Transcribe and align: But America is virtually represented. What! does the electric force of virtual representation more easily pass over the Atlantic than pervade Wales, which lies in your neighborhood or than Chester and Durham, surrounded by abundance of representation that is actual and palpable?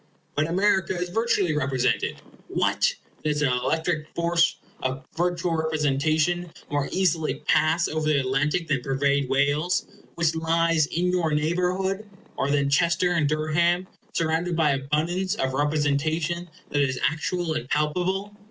But 0.33 0.47
America 0.47 0.99
is 0.99 1.09
virtually 1.09 1.55
represented. 1.55 2.19
What! 2.47 2.95
does 3.23 3.41
the 3.41 3.51
electric 3.51 4.07
force 4.15 4.55
of 4.81 5.05
virtual 5.15 5.55
representation 5.55 6.49
more 6.71 6.89
easily 6.91 7.43
pass 7.47 7.87
over 7.87 8.07
the 8.07 8.19
Atlantic 8.19 8.67
than 8.67 8.81
pervade 8.81 9.29
Wales, 9.29 9.85
which 10.15 10.33
lies 10.33 10.87
in 10.87 11.11
your 11.11 11.33
neighborhood 11.35 12.09
or 12.35 12.49
than 12.49 12.67
Chester 12.67 13.11
and 13.11 13.29
Durham, 13.29 13.87
surrounded 14.11 14.55
by 14.55 14.71
abundance 14.71 15.35
of 15.35 15.53
representation 15.53 16.49
that 16.71 16.81
is 16.81 16.99
actual 17.11 17.53
and 17.53 17.69
palpable? 17.69 18.35